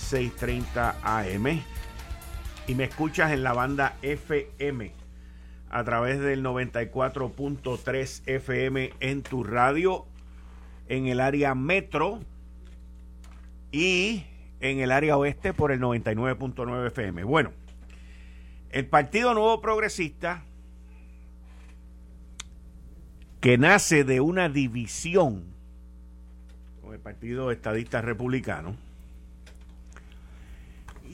[0.00, 1.62] 6:30 AM.
[2.66, 4.92] Y me escuchas en la banda FM
[5.70, 10.06] a través del 94.3 FM en tu radio
[10.88, 12.20] en el área metro
[13.70, 14.24] y
[14.58, 17.24] en el área oeste por el 99.9 FM.
[17.24, 17.52] Bueno,
[18.70, 20.42] el Partido Nuevo Progresista,
[23.40, 25.44] que nace de una división
[26.82, 28.76] con el Partido Estadista Republicano,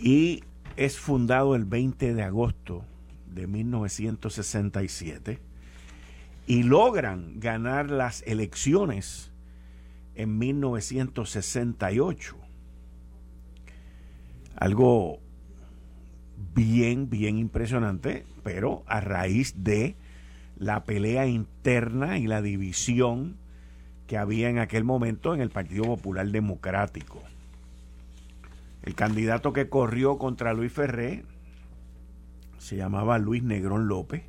[0.01, 0.45] y
[0.77, 2.85] es fundado el 20 de agosto
[3.27, 5.41] de 1967
[6.47, 9.33] y logran ganar las elecciones
[10.15, 12.37] en 1968.
[14.57, 15.21] Algo
[16.55, 19.97] bien, bien impresionante, pero a raíz de
[20.59, 23.37] la pelea interna y la división
[24.07, 27.23] que había en aquel momento en el Partido Popular Democrático.
[28.87, 31.25] El candidato que corrió contra Luis Ferré
[32.59, 34.23] se llamaba Luis Negrón López.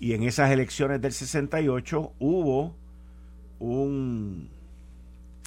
[0.00, 2.74] Y en esas elecciones del 68 hubo
[3.58, 4.48] un,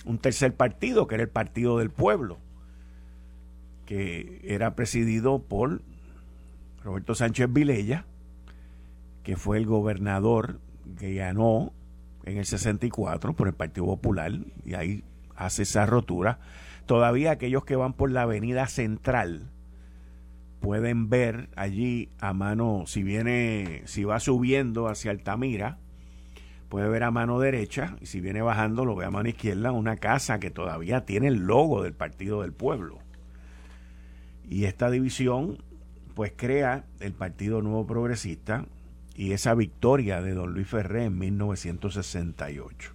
[0.06, 2.38] un tercer partido, que era el Partido del Pueblo,
[3.88, 5.82] que era presidido por
[6.84, 8.06] Roberto Sánchez Vilella,
[9.24, 10.60] que fue el gobernador
[11.00, 11.74] que ganó
[12.26, 14.34] en el 64 por el Partido Popular,
[14.66, 15.04] y ahí
[15.36, 16.40] hace esa rotura
[16.86, 19.50] Todavía aquellos que van por la avenida central
[20.60, 25.80] pueden ver allí a mano, si viene, si va subiendo hacia Altamira,
[26.70, 29.98] puede ver a mano derecha y si viene bajando lo ve a mano izquierda una
[29.98, 33.00] casa que todavía tiene el logo del Partido del Pueblo.
[34.48, 35.58] Y esta división
[36.14, 38.66] pues crea el Partido Nuevo Progresista
[39.16, 42.92] y esa victoria de don Luis Ferré en 1968.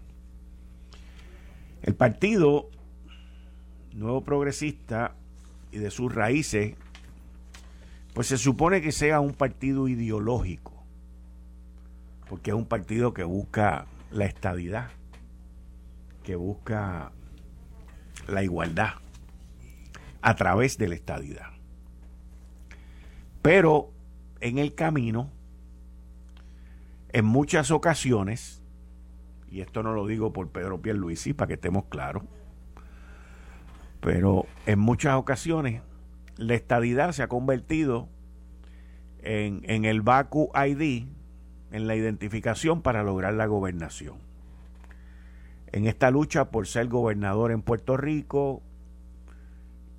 [1.82, 2.68] El partido
[3.96, 5.14] nuevo progresista
[5.72, 6.76] y de sus raíces,
[8.14, 10.72] pues se supone que sea un partido ideológico,
[12.28, 14.90] porque es un partido que busca la estabilidad,
[16.22, 17.12] que busca
[18.28, 18.94] la igualdad
[20.22, 21.50] a través de la estabilidad.
[23.42, 23.92] Pero
[24.40, 25.30] en el camino,
[27.12, 28.62] en muchas ocasiones,
[29.50, 32.24] y esto no lo digo por Pedro Pierluisi, para que estemos claros,
[34.06, 35.82] pero en muchas ocasiones
[36.36, 38.08] la estadidad se ha convertido
[39.18, 41.08] en, en el Baku ID,
[41.72, 44.18] en la identificación para lograr la gobernación.
[45.72, 48.62] En esta lucha por ser gobernador en Puerto Rico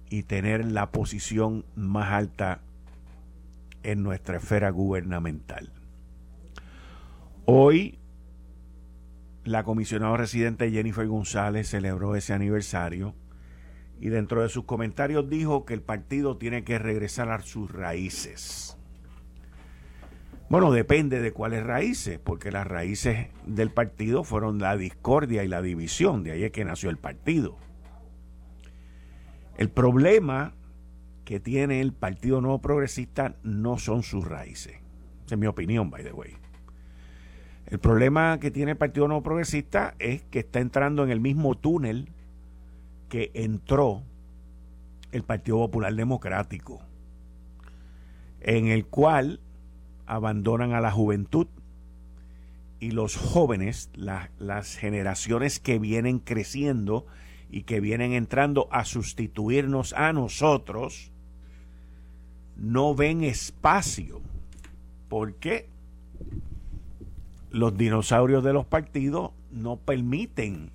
[0.09, 2.61] y tener la posición más alta
[3.83, 5.73] en nuestra esfera gubernamental.
[7.43, 7.99] Hoy,
[9.43, 13.13] la comisionada residente Jennifer González celebró ese aniversario
[13.99, 18.77] y dentro de sus comentarios dijo que el partido tiene que regresar a sus raíces.
[20.49, 25.61] Bueno, depende de cuáles raíces, porque las raíces del partido fueron la discordia y la
[25.61, 27.57] división, de ahí es que nació el partido.
[29.57, 30.53] El problema
[31.25, 34.75] que tiene el Partido Nuevo Progresista no son sus raíces.
[35.25, 36.37] Esa es mi opinión, by the way.
[37.65, 41.55] El problema que tiene el Partido Nuevo Progresista es que está entrando en el mismo
[41.55, 42.13] túnel
[43.09, 44.03] que entró
[45.11, 46.81] el Partido Popular Democrático,
[48.41, 49.39] en el cual
[50.05, 51.47] abandonan a la juventud
[52.79, 57.05] y los jóvenes, las generaciones que vienen creciendo
[57.49, 61.11] y que vienen entrando a sustituirnos a nosotros,
[62.55, 64.21] no ven espacio.
[65.07, 65.69] porque
[67.49, 70.71] Los dinosaurios de los partidos no permiten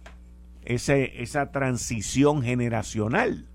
[0.64, 3.46] esa transición generacional.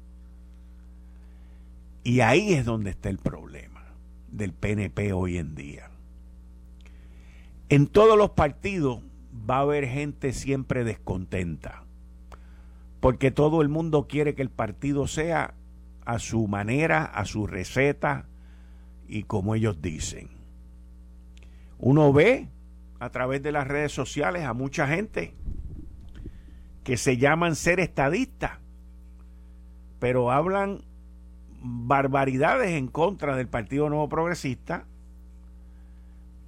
[2.03, 3.83] Y ahí es donde está el problema
[4.31, 5.89] del PNP hoy en día.
[7.69, 9.01] En todos los partidos
[9.49, 11.83] va a haber gente siempre descontenta,
[13.01, 15.53] porque todo el mundo quiere que el partido sea
[16.05, 18.25] a su manera, a su receta
[19.07, 20.29] y como ellos dicen.
[21.79, 22.47] Uno ve
[22.99, 25.33] a través de las redes sociales a mucha gente
[26.87, 28.59] que se llaman ser estadistas,
[29.99, 30.85] pero hablan
[31.61, 34.85] barbaridades en contra del Partido Nuevo Progresista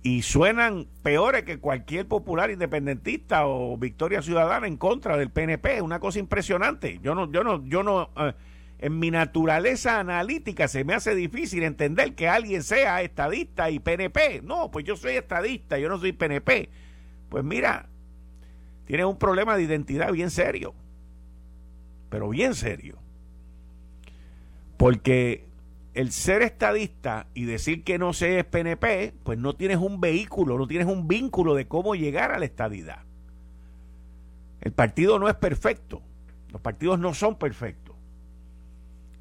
[0.01, 5.99] y suenan peores que cualquier popular independentista o Victoria Ciudadana en contra del PNP, una
[5.99, 7.01] cosa impresionante.
[7.03, 8.31] Yo no yo no yo no eh,
[8.77, 14.41] en mi naturaleza analítica se me hace difícil entender que alguien sea estadista y PNP.
[14.43, 16.69] No, pues yo soy estadista, yo no soy PNP.
[17.27, 17.89] Pues mira,
[18.89, 20.73] tienes un problema de identidad bien serio.
[22.09, 22.97] Pero bien serio.
[24.77, 25.45] Porque
[25.93, 30.57] el ser estadista y decir que no se es PNP, pues no tienes un vehículo,
[30.57, 33.03] no tienes un vínculo de cómo llegar a la estadidad.
[34.59, 36.01] El partido no es perfecto.
[36.51, 37.95] Los partidos no son perfectos.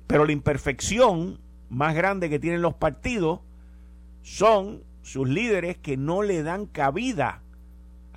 [0.07, 3.41] Pero la imperfección más grande que tienen los partidos
[4.23, 7.43] son sus líderes que no le dan cabida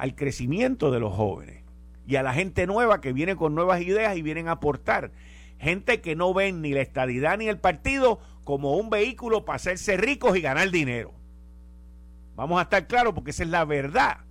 [0.01, 1.63] al crecimiento de los jóvenes
[2.07, 5.11] y a la gente nueva que viene con nuevas ideas y vienen a aportar.
[5.59, 9.97] Gente que no ven ni la estadidad ni el partido como un vehículo para hacerse
[9.97, 11.13] ricos y ganar dinero.
[12.35, 14.21] Vamos a estar claros porque esa es la verdad.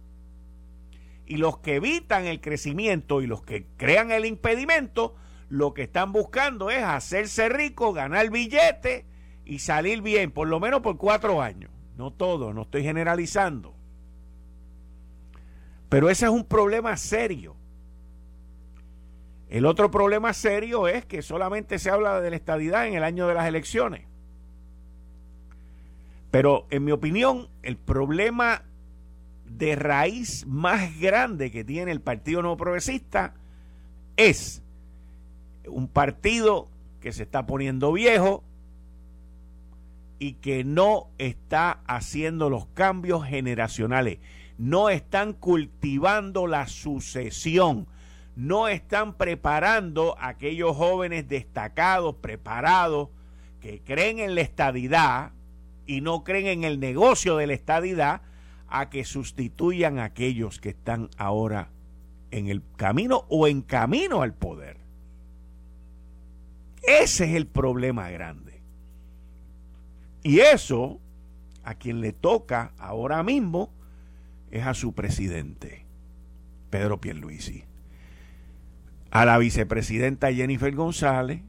[1.25, 5.15] Y los que evitan el crecimiento y los que crean el impedimento
[5.49, 9.07] lo que están buscando es hacerse rico, ganar billete
[9.45, 11.71] y salir bien, por lo menos por cuatro años.
[11.97, 13.77] No todo, no estoy generalizando.
[15.91, 17.55] Pero ese es un problema serio.
[19.51, 23.27] El otro problema serio es que solamente se habla de la estadidad en el año
[23.27, 24.07] de las elecciones.
[26.31, 28.63] Pero en mi opinión, el problema
[29.45, 33.35] de raíz más grande que tiene el Partido No Progresista
[34.17, 34.63] es
[35.67, 36.69] un partido
[37.01, 38.45] que se está poniendo viejo
[40.21, 44.19] y que no está haciendo los cambios generacionales,
[44.61, 47.87] no están cultivando la sucesión,
[48.37, 53.09] no están preparando a aquellos jóvenes destacados, preparados,
[53.63, 55.33] que creen en la estadidad
[55.87, 58.21] y no creen en el negocio de la estadidad,
[58.69, 61.71] a que sustituyan a aquellos que están ahora
[62.31, 64.77] en el camino o en camino al poder.
[66.83, 68.61] Ese es el problema grande.
[70.23, 71.01] Y eso,
[71.65, 73.73] a quien le toca ahora mismo,
[74.51, 75.87] es a su presidente,
[76.71, 77.65] Pedro Pierluisi,
[79.11, 81.43] a la vicepresidenta Jennifer González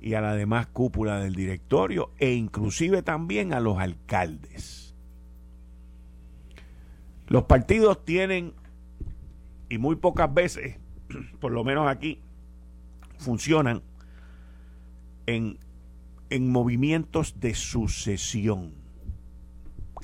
[0.00, 4.94] y a la demás cúpula del directorio e inclusive también a los alcaldes.
[7.28, 8.52] Los partidos tienen,
[9.68, 10.76] y muy pocas veces,
[11.40, 12.20] por lo menos aquí,
[13.18, 13.82] funcionan
[15.26, 15.58] en,
[16.48, 18.74] movimientos de sucesión.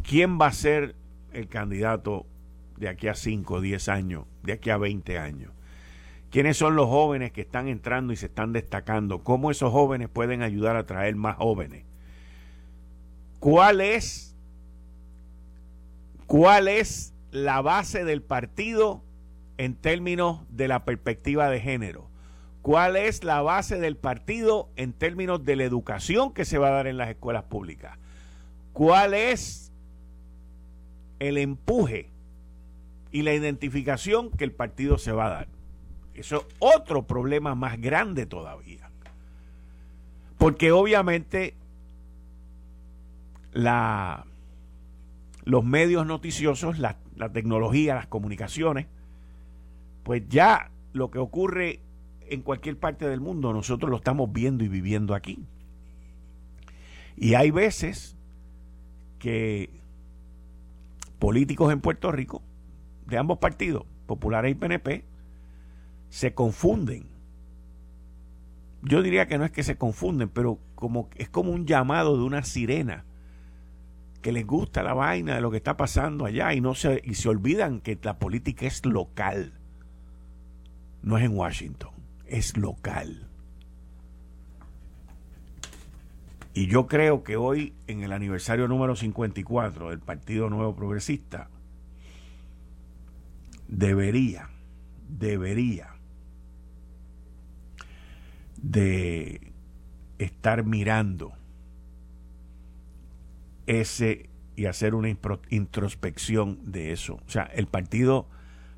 [0.02, 0.94] ¿Quién va a ser
[1.32, 2.26] el candidato
[2.76, 5.52] de aquí a 5 o 10 años, de aquí a 20 años?
[6.30, 9.24] ¿Quiénes son los jóvenes que están entrando y se están destacando?
[9.24, 11.84] ¿Cómo esos jóvenes pueden ayudar a traer más jóvenes?
[13.40, 14.36] ¿Cuál es,
[16.26, 19.02] cuál es la base del partido
[19.56, 22.08] en términos de la perspectiva de género?
[22.68, 26.72] cuál es la base del partido en términos de la educación que se va a
[26.72, 27.98] dar en las escuelas públicas,
[28.74, 29.67] cuál es
[31.18, 32.10] el empuje
[33.10, 35.48] y la identificación que el partido se va a dar.
[36.14, 38.90] Eso es otro problema más grande todavía.
[40.36, 41.54] Porque obviamente
[43.52, 44.24] la,
[45.44, 48.86] los medios noticiosos, la, la tecnología, las comunicaciones,
[50.02, 51.80] pues ya lo que ocurre
[52.28, 55.44] en cualquier parte del mundo, nosotros lo estamos viendo y viviendo aquí.
[57.16, 58.16] Y hay veces
[59.18, 59.77] que
[61.18, 62.42] políticos en Puerto Rico,
[63.06, 65.04] de ambos partidos, populares y PNP,
[66.08, 67.06] se confunden.
[68.82, 72.22] Yo diría que no es que se confunden, pero como es como un llamado de
[72.22, 73.04] una sirena
[74.22, 77.14] que les gusta la vaina de lo que está pasando allá y no se y
[77.14, 79.54] se olvidan que la política es local.
[81.02, 81.98] No es en Washington
[82.28, 83.27] es local.
[86.54, 91.50] Y yo creo que hoy, en el aniversario número 54 del Partido Nuevo Progresista,
[93.68, 94.50] debería,
[95.08, 95.94] debería
[98.56, 99.52] de
[100.18, 101.32] estar mirando
[103.66, 105.08] ese y hacer una
[105.50, 107.20] introspección de eso.
[107.24, 108.26] O sea, el partido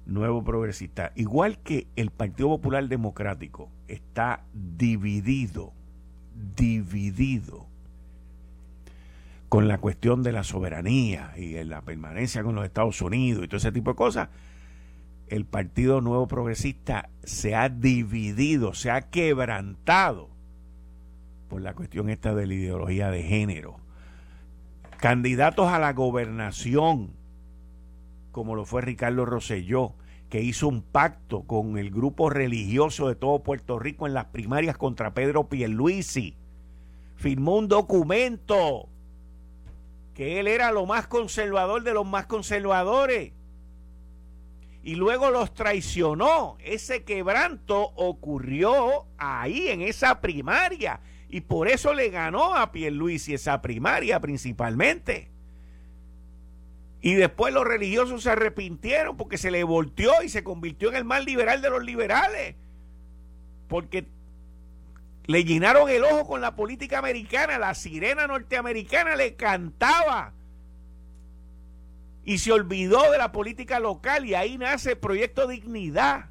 [0.05, 5.73] Nuevo Progresista, igual que el Partido Popular Democrático está dividido,
[6.57, 7.67] dividido
[9.49, 13.57] con la cuestión de la soberanía y la permanencia con los Estados Unidos y todo
[13.57, 14.29] ese tipo de cosas,
[15.27, 20.29] el Partido Nuevo Progresista se ha dividido, se ha quebrantado
[21.49, 23.79] por la cuestión esta de la ideología de género.
[24.99, 27.11] Candidatos a la gobernación,
[28.31, 29.95] como lo fue Ricardo Rosselló,
[30.31, 34.79] que hizo un pacto con el grupo religioso de todo Puerto Rico en las primarias
[34.79, 36.37] contra Pedro Pierluisi.
[37.17, 38.89] Firmó un documento
[40.15, 43.33] que él era lo más conservador de los más conservadores.
[44.85, 46.57] Y luego los traicionó.
[46.61, 51.01] Ese quebranto ocurrió ahí en esa primaria.
[51.29, 55.29] Y por eso le ganó a Pierluisi esa primaria principalmente.
[57.03, 61.05] Y después los religiosos se arrepintieron porque se le volteó y se convirtió en el
[61.05, 62.57] más liberal de los liberales.
[63.69, 64.07] Porque
[65.25, 70.35] le llenaron el ojo con la política americana, la sirena norteamericana le cantaba.
[72.25, 76.27] Y se olvidó de la política local y ahí nace el proyecto Dignidad.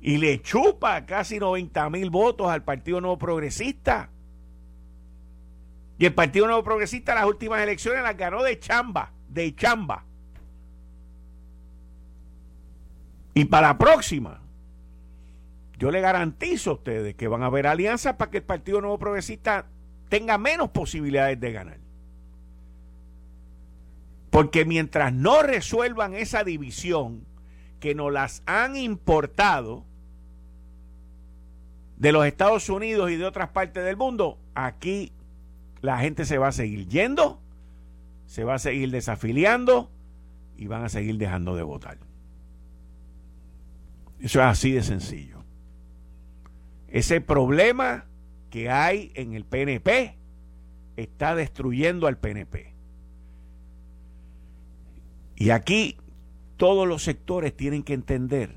[0.00, 4.10] Y le chupa casi 90 mil votos al Partido Nuevo Progresista.
[5.98, 10.04] Y el Partido Nuevo Progresista las últimas elecciones las ganó de chamba, de chamba.
[13.34, 14.40] Y para la próxima,
[15.78, 18.98] yo le garantizo a ustedes que van a haber alianzas para que el Partido Nuevo
[18.98, 19.66] Progresista
[20.08, 21.78] tenga menos posibilidades de ganar.
[24.30, 27.24] Porque mientras no resuelvan esa división
[27.80, 29.84] que nos las han importado
[31.96, 35.12] de los Estados Unidos y de otras partes del mundo, aquí
[35.84, 37.42] la gente se va a seguir yendo,
[38.24, 39.90] se va a seguir desafiliando
[40.56, 41.98] y van a seguir dejando de votar.
[44.18, 45.44] Eso es así de sencillo.
[46.88, 48.06] Ese problema
[48.48, 50.16] que hay en el PNP
[50.96, 52.72] está destruyendo al PNP.
[55.36, 55.98] Y aquí
[56.56, 58.56] todos los sectores tienen que entender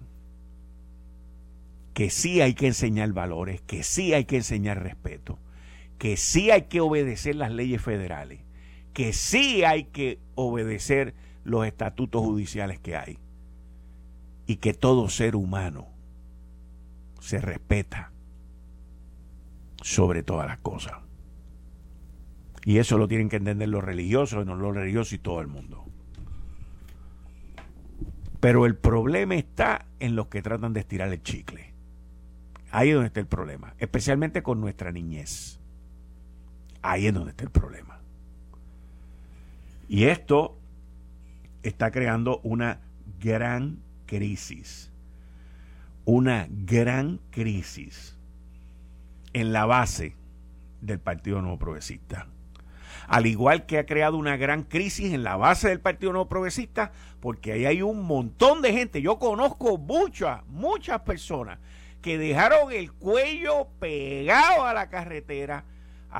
[1.93, 5.39] que sí hay que enseñar valores, que sí hay que enseñar respeto
[5.97, 8.41] que sí hay que obedecer las leyes federales,
[8.93, 13.19] que sí hay que obedecer los estatutos judiciales que hay
[14.45, 15.87] y que todo ser humano
[17.19, 18.11] se respeta
[19.81, 20.93] sobre todas las cosas.
[22.65, 25.85] Y eso lo tienen que entender los religiosos, no los religiosos y todo el mundo.
[28.39, 31.73] Pero el problema está en los que tratan de estirar el chicle.
[32.71, 35.59] Ahí es donde está el problema, especialmente con nuestra niñez.
[36.81, 37.99] Ahí es donde está el problema.
[39.87, 40.57] Y esto
[41.63, 42.81] está creando una
[43.19, 44.91] gran crisis.
[46.05, 48.17] Una gran crisis
[49.33, 50.15] en la base
[50.81, 52.27] del Partido Nuevo Progresista.
[53.07, 56.91] Al igual que ha creado una gran crisis en la base del Partido Nuevo Progresista,
[57.21, 59.01] porque ahí hay un montón de gente.
[59.01, 61.59] Yo conozco muchas, muchas personas
[62.01, 65.63] que dejaron el cuello pegado a la carretera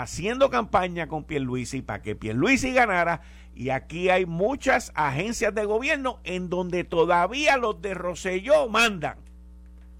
[0.01, 3.21] haciendo campaña con Pierluisi para que Pierluisi ganara
[3.55, 9.17] y aquí hay muchas agencias de gobierno en donde todavía los de Roselló mandan.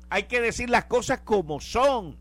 [0.09, 2.15] Hay que decir las cosas como son.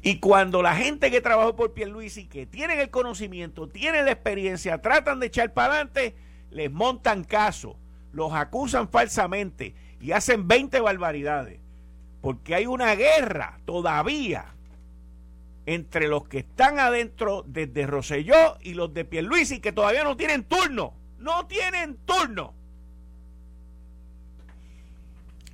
[0.00, 4.80] Y cuando la gente que trabajó por Pierluisi, que tienen el conocimiento, tienen la experiencia,
[4.80, 6.14] tratan de echar para adelante,
[6.50, 7.76] les montan caso,
[8.12, 11.60] los acusan falsamente y hacen 20 barbaridades
[12.24, 14.53] porque hay una guerra todavía
[15.66, 20.44] entre los que están adentro desde Roselló y los de Pierluisi que todavía no tienen
[20.44, 20.94] turno.
[21.18, 22.54] No tienen turno.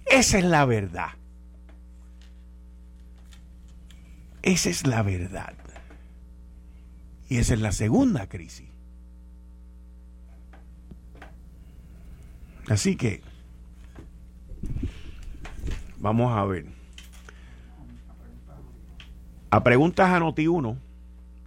[0.07, 1.11] Esa es la verdad.
[4.43, 5.55] Esa es la verdad.
[7.29, 8.69] Y esa es la segunda crisis.
[12.69, 13.23] Así que
[16.00, 16.64] Vamos a ver.
[19.52, 20.76] A preguntas a Noti1,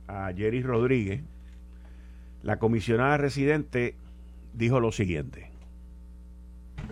[0.09, 1.21] a Jerry Rodríguez,
[2.41, 3.95] la comisionada residente
[4.51, 5.49] dijo lo siguiente.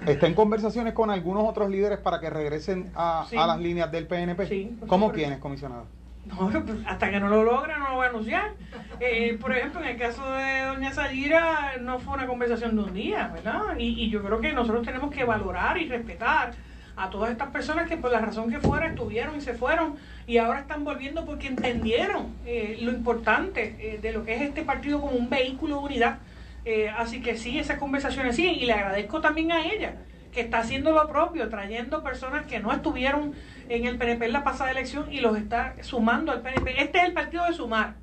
[0.08, 4.48] ¿Está en conversaciones con algunos otros líderes para que regresen a, las líneas del PNP?
[4.48, 5.84] Sí, ¿Cómo quiénes, comisionada?
[6.28, 8.54] No, pues, hasta que no lo logren no lo voy a anunciar.
[9.02, 12.94] Eh, por ejemplo, en el caso de doña Sayira, no fue una conversación de un
[12.94, 13.76] día, ¿verdad?
[13.78, 16.54] Y, y yo creo que nosotros tenemos que valorar y respetar
[16.96, 19.96] a todas estas personas que por la razón que fuera estuvieron y se fueron
[20.32, 24.62] y ahora están volviendo porque entendieron eh, lo importante eh, de lo que es este
[24.62, 26.20] partido como un vehículo de unidad.
[26.64, 29.96] Eh, así que sí, esas conversaciones siguen y le agradezco también a ella
[30.32, 33.34] que está haciendo lo propio, trayendo personas que no estuvieron
[33.68, 36.82] en el PNP en la pasada elección y los está sumando al PNP.
[36.82, 37.96] Este es el partido de sumar,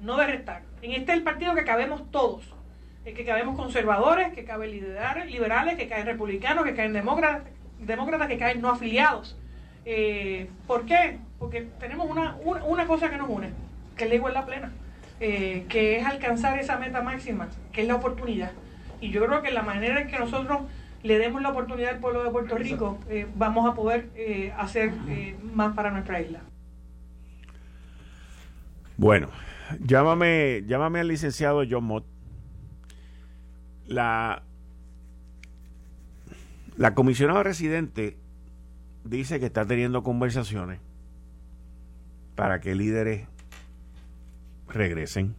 [0.00, 0.62] no de restar.
[0.80, 2.42] En este es el partido que cabemos todos,
[3.04, 7.42] que cabemos conservadores, que caben liberales, que caen republicanos, que caen demócratas,
[7.80, 9.36] demócratas que caen no afiliados.
[9.84, 11.18] Eh, ¿Por qué?
[11.38, 13.50] Porque tenemos una, una, cosa que nos une,
[13.96, 14.72] que es la igualdad plena,
[15.20, 18.52] eh, que es alcanzar esa meta máxima, que es la oportunidad.
[19.00, 20.60] Y yo creo que la manera en que nosotros
[21.02, 24.92] le demos la oportunidad al pueblo de Puerto Rico, eh, vamos a poder eh, hacer
[25.54, 26.40] más para nuestra isla.
[28.98, 29.28] Bueno,
[29.82, 32.04] llámame, llámame al licenciado John Mott.
[33.86, 34.42] La,
[36.76, 38.18] la comisionada residente
[39.04, 40.80] dice que está teniendo conversaciones
[42.34, 43.28] para que líderes
[44.68, 45.34] regresen.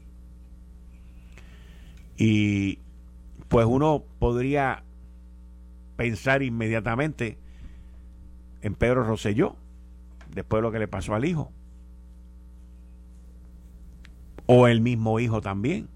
[2.17, 2.79] Y
[3.47, 4.83] pues uno podría
[5.95, 7.37] pensar inmediatamente
[8.61, 9.55] en Pedro Rosselló,
[10.33, 11.51] después de lo que le pasó al hijo.
[14.45, 15.89] O el mismo hijo también.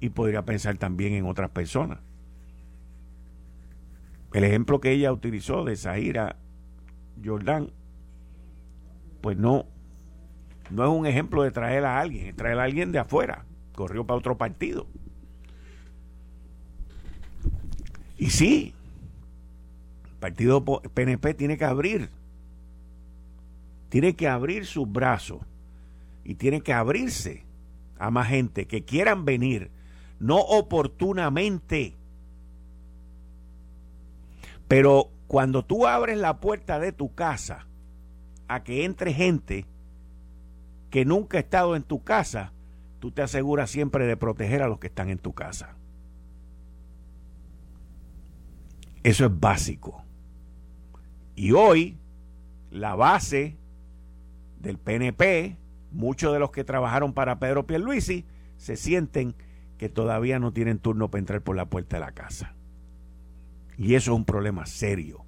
[0.00, 2.00] Y podría pensar también en otras personas.
[4.34, 6.34] El ejemplo que ella utilizó de Zahira
[7.24, 7.70] Jordán,
[9.20, 9.64] pues no,
[10.70, 13.46] no es un ejemplo de traer a alguien, es traer a alguien de afuera.
[13.76, 14.88] Corrió para otro partido.
[18.18, 18.74] Y sí,
[20.04, 22.08] el partido PNP tiene que abrir,
[23.88, 25.42] tiene que abrir sus brazos
[26.24, 27.44] y tiene que abrirse
[28.00, 29.70] a más gente que quieran venir,
[30.18, 31.94] no oportunamente
[34.68, 37.66] pero cuando tú abres la puerta de tu casa
[38.48, 39.66] a que entre gente
[40.90, 42.52] que nunca ha estado en tu casa,
[43.00, 45.76] tú te aseguras siempre de proteger a los que están en tu casa.
[49.02, 50.02] Eso es básico.
[51.34, 51.98] Y hoy,
[52.70, 53.56] la base
[54.60, 55.58] del PNP,
[55.90, 58.24] muchos de los que trabajaron para Pedro Pierluisi,
[58.56, 59.34] se sienten
[59.78, 62.54] que todavía no tienen turno para entrar por la puerta de la casa.
[63.76, 65.24] Y eso es un problema serio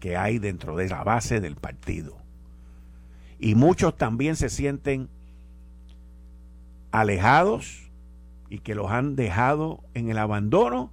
[0.00, 2.18] que hay dentro de la base del partido.
[3.38, 5.08] Y muchos también se sienten
[6.90, 7.90] alejados
[8.48, 10.92] y que los han dejado en el abandono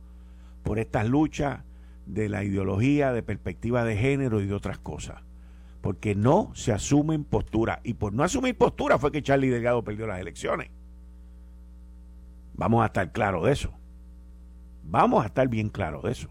[0.64, 1.64] por estas luchas
[2.06, 5.22] de la ideología, de perspectiva de género y de otras cosas.
[5.82, 7.82] Porque no se asumen postura.
[7.84, 10.70] Y por no asumir postura fue que Charlie Delgado perdió las elecciones.
[12.54, 13.74] Vamos a estar claros de eso.
[14.84, 16.30] Vamos a estar bien claros de eso.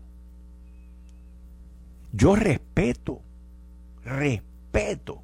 [2.12, 3.22] Yo respeto,
[4.04, 5.22] respeto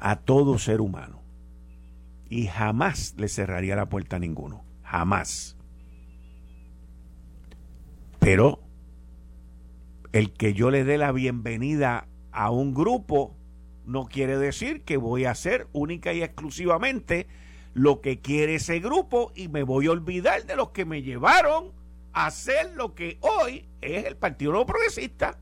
[0.00, 1.22] a todo ser humano.
[2.28, 4.64] Y jamás le cerraría la puerta a ninguno.
[4.82, 5.56] Jamás.
[8.18, 8.60] Pero
[10.12, 13.36] el que yo le dé la bienvenida a un grupo
[13.84, 17.26] no quiere decir que voy a hacer única y exclusivamente
[17.74, 21.72] lo que quiere ese grupo y me voy a olvidar de los que me llevaron
[22.12, 25.38] a hacer lo que hoy es el Partido Progresista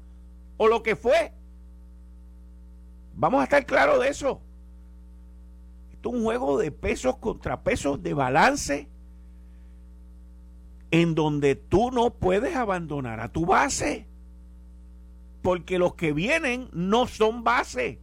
[0.62, 1.33] o lo que fue.
[3.14, 4.42] Vamos a estar claros de eso.
[5.90, 8.87] Esto es un juego de pesos contra pesos, de balance,
[10.90, 14.07] en donde tú no puedes abandonar a tu base.
[15.40, 17.99] Porque los que vienen no son base.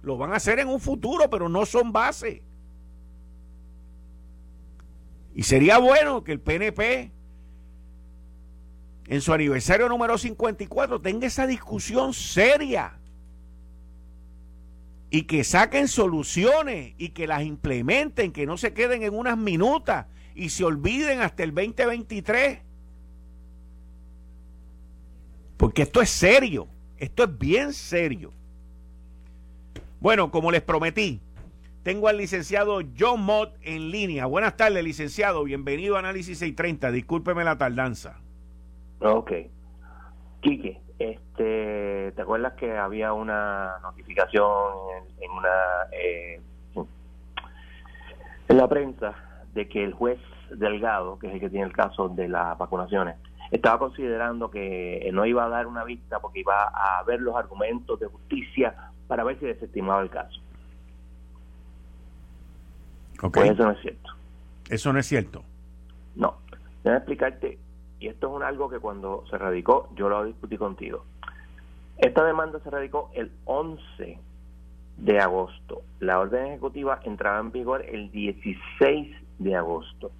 [0.00, 2.42] Lo van a hacer en un futuro, pero no son base.
[5.34, 7.12] Y sería bueno que el PNP
[9.08, 12.98] en su aniversario número 54 tenga esa discusión seria
[15.10, 20.06] y que saquen soluciones y que las implementen, que no se queden en unas minutas
[20.34, 22.58] y se olviden hasta el 2023.
[25.56, 26.68] Porque esto es serio,
[26.98, 28.34] esto es bien serio.
[30.00, 31.22] Bueno, como les prometí,
[31.82, 34.26] tengo al licenciado John Mott en línea.
[34.26, 35.44] Buenas tardes, licenciado.
[35.44, 36.92] Bienvenido a Análisis 630.
[36.92, 38.20] Discúlpeme la tardanza.
[39.00, 39.32] Ok.
[40.40, 44.46] Quique, este, ¿te acuerdas que había una notificación
[45.20, 45.48] en, una
[45.92, 46.40] eh,
[48.48, 49.14] en la prensa
[49.54, 50.18] de que el juez
[50.50, 53.16] Delgado, que es el que tiene el caso de las vacunaciones,
[53.50, 57.98] estaba considerando que no iba a dar una vista porque iba a ver los argumentos
[58.00, 58.74] de justicia
[59.06, 60.40] para ver si desestimaba el caso.
[63.20, 63.30] Okay.
[63.30, 64.10] Pues eso no es cierto.
[64.68, 65.44] Eso no es cierto.
[66.14, 66.36] No.
[66.82, 67.58] Déjame explicarte
[68.00, 71.04] y esto es algo que cuando se radicó, yo lo discutí contigo.
[71.98, 74.18] Esta demanda se radicó el 11
[74.98, 75.82] de agosto.
[76.00, 80.10] La orden ejecutiva entraba en vigor el 16 de agosto.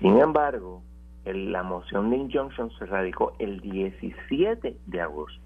[0.00, 0.82] Sin embargo,
[1.24, 5.40] la moción de injunction se radicó el 17 de agosto.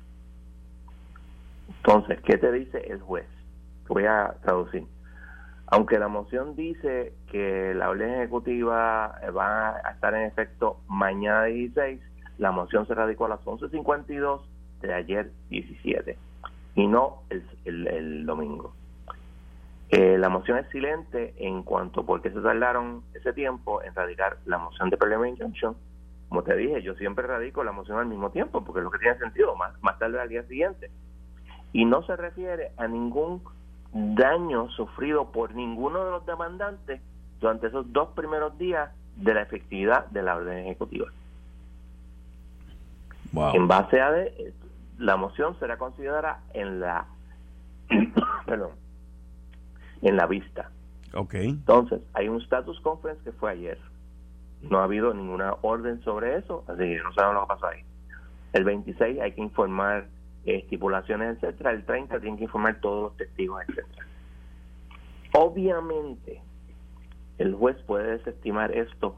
[1.68, 3.26] Entonces, ¿qué te dice el juez?
[3.88, 4.86] Voy a traducir.
[5.74, 12.00] Aunque la moción dice que la orden ejecutiva va a estar en efecto mañana 16,
[12.38, 14.42] la moción se radicó a las 11.52
[14.82, 16.16] de ayer 17
[16.76, 18.72] y no el, el, domingo.
[19.88, 24.58] Eh, la moción es silente en cuanto porque se tardaron ese tiempo en radicar la
[24.58, 25.74] moción de preliminary injunction.
[26.28, 29.00] Como te dije, yo siempre radico la moción al mismo tiempo porque es lo que
[29.00, 30.92] tiene sentido, más, más tarde al día siguiente.
[31.72, 33.42] Y no se refiere a ningún
[33.94, 37.00] daño sufrido por ninguno de los demandantes
[37.40, 41.06] durante esos dos primeros días de la efectividad de la orden ejecutiva.
[43.52, 44.52] En base a de,
[44.98, 47.06] la moción será considerada en la
[48.46, 48.72] perdón,
[50.02, 50.70] en la vista.
[51.12, 51.48] Okay.
[51.48, 53.78] Entonces, hay un status conference que fue ayer.
[54.62, 57.82] No ha habido ninguna orden sobre eso, así que no sabemos lo que pasó ahí.
[58.52, 60.06] El 26 hay que informar
[60.52, 61.70] estipulaciones, etcétera.
[61.72, 64.06] El 30 tienen que informar todos los testigos, etcétera.
[65.32, 66.40] Obviamente,
[67.38, 69.16] el juez puede desestimar esto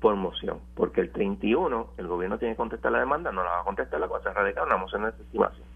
[0.00, 3.60] por moción, porque el 31 el gobierno tiene que contestar la demanda, no la va
[3.60, 5.66] a contestar, la cosa radical, una moción de desestimación.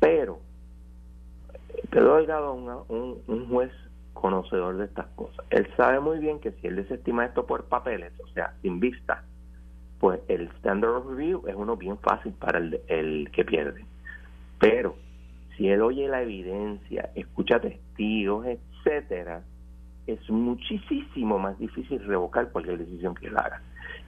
[0.00, 0.38] Pero
[1.90, 3.72] Pedro Delgado es un, un juez
[4.12, 5.44] conocedor de estas cosas.
[5.50, 9.24] Él sabe muy bien que si él desestima esto por papeles, o sea, sin vista,
[10.00, 13.84] pues el standard of review es uno bien fácil para el, el que pierde.
[14.58, 14.96] Pero
[15.56, 19.42] si él oye la evidencia, escucha testigos, etcétera,
[20.06, 23.62] es muchísimo más difícil revocar cualquier decisión que él haga.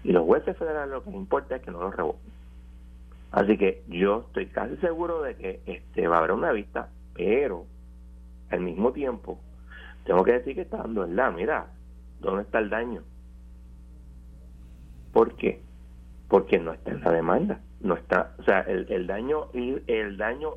[0.05, 2.33] Y los jueces federales lo que importa es que no lo revoquen.
[3.33, 7.67] Así que yo estoy casi seguro de que este va a haber una vista, pero
[8.51, 9.39] al mismo tiempo
[10.05, 11.67] tengo que decir que está dando en la, mira,
[12.21, 13.03] ¿dónde está el daño?
[15.13, 15.61] ¿Por qué?
[16.29, 20.55] Porque no está en la demanda, no está, o sea, el, el daño el daño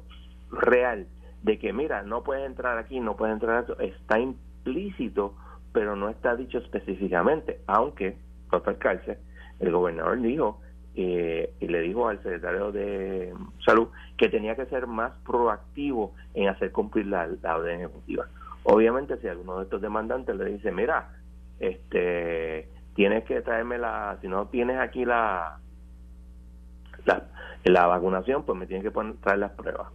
[0.51, 1.07] real
[1.43, 5.35] de que mira, no puedes entrar aquí, no puedes entrar está explícito,
[5.73, 8.17] pero no está dicho específicamente, aunque,
[8.51, 9.17] el cárcel,
[9.59, 10.59] el gobernador dijo
[10.93, 13.33] eh, y le dijo al secretario de
[13.65, 18.27] Salud que tenía que ser más proactivo en hacer cumplir la, orden ejecutiva.
[18.63, 21.15] Obviamente, si alguno de estos demandantes le dice, mira,
[21.59, 25.60] este, tienes que traerme la, si no tienes aquí la,
[27.05, 27.27] la,
[27.63, 29.87] la vacunación, pues me tienes que poner, traer las pruebas.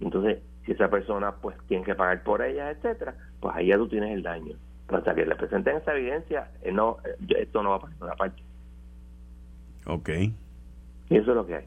[0.00, 3.88] Entonces, si esa persona pues tiene que pagar por ella, etcétera, pues ahí ya tú
[3.88, 4.56] tienes el daño.
[4.86, 7.96] Pero hasta que le presenten esa evidencia, eh, no, eh, esto no va a pasar
[8.00, 8.42] una parte.
[9.86, 10.08] Ok.
[10.08, 11.66] Y eso es lo que hay.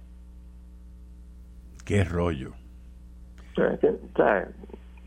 [1.86, 2.54] Qué rollo.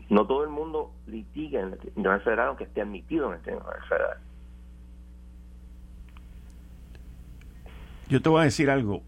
[0.09, 3.83] no todo el mundo litiga en el Tribunal Federal aunque esté admitido en el Tribunal
[3.87, 4.17] Federal.
[8.07, 9.03] Yo te voy a decir algo.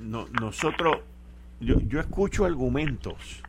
[0.00, 0.98] No, nosotros,
[1.60, 3.42] yo, yo escucho argumentos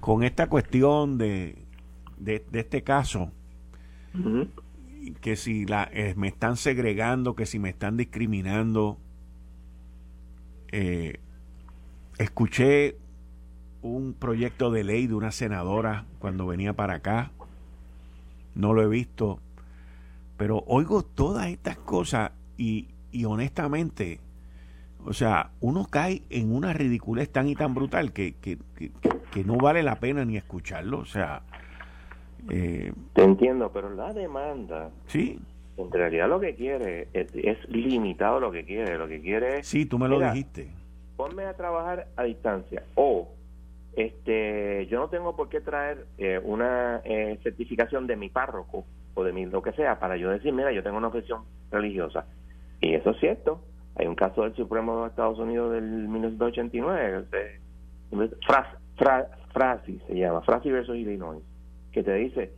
[0.00, 1.56] con esta cuestión de,
[2.18, 3.30] de, este caso,
[5.20, 8.98] que si la, eh, me están segregando, que si me están discriminando,
[10.68, 11.20] eh,
[12.18, 12.96] escuché
[13.80, 17.30] un proyecto de ley de una senadora cuando venía para acá,
[18.54, 19.40] no lo he visto,
[20.36, 24.20] pero oigo todas estas cosas y, y honestamente
[25.06, 28.58] o sea, uno cae en una ridiculez tan y tan brutal que, que,
[29.30, 30.98] que, no vale la pena ni escucharlo.
[30.98, 31.42] O sea.
[32.50, 34.90] Eh, Te entiendo, pero la demanda.
[35.06, 35.38] Sí.
[35.76, 38.96] En realidad lo que quiere es, limitado lo que quiere.
[38.96, 39.66] Lo que quiere es.
[39.66, 40.68] Sí, tú me lo dijiste.
[41.16, 42.82] Ponme a trabajar a distancia.
[42.94, 43.28] O.
[43.96, 49.22] Este, yo no tengo por qué traer eh, una eh, certificación de mi párroco o
[49.22, 52.26] de mi lo que sea para yo decir, mira, yo tengo una opción religiosa.
[52.80, 53.60] Y eso es cierto
[53.96, 57.26] hay un caso del Supremo de Estados Unidos del 1989,
[59.52, 61.42] Frasi se llama, Frasi versus Illinois,
[61.92, 62.52] que te dice,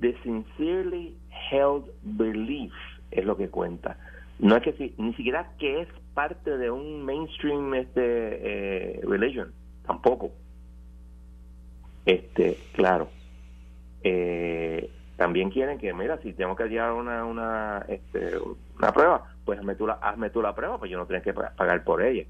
[0.00, 1.16] the sincerely
[1.50, 2.72] held belief
[3.10, 3.96] es lo que cuenta.
[4.38, 9.52] No es que si, ni siquiera que es parte de un mainstream este eh, religion,
[9.86, 10.30] tampoco.
[12.06, 13.08] Este, claro.
[14.02, 18.32] Eh, también quieren que, mira, si tengo que llevar una, una, este,
[18.78, 21.32] una prueba, pues hazme tú, la, hazme tú la prueba, pues yo no tengo que
[21.32, 22.24] pagar por ella.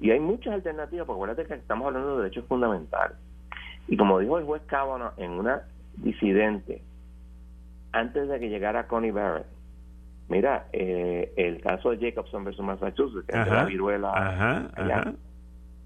[0.00, 3.16] Y hay muchas alternativas, porque acuérdate que estamos hablando de derechos fundamentales.
[3.88, 5.62] Y como dijo el juez Kavanaugh en una
[5.96, 6.82] disidente,
[7.92, 9.46] antes de que llegara Connie Barrett,
[10.28, 14.70] mira, eh, el caso de Jacobson versus Massachusetts, que la viruela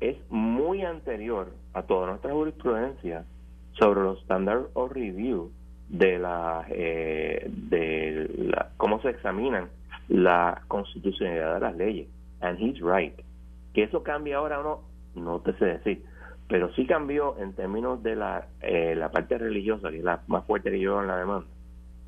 [0.01, 3.25] es muy anterior a toda nuestra jurisprudencia
[3.79, 5.51] sobre los standards of review
[5.93, 9.69] de la, eh, de la, cómo se examinan
[10.09, 12.09] la constitucionalidad de las leyes.
[12.41, 13.15] And he's right.
[13.75, 16.05] Que eso cambia ahora o no, no te sé decir.
[16.49, 20.45] Pero sí cambió en términos de la, eh, la parte religiosa, que es la más
[20.45, 21.47] fuerte que yo en la demanda.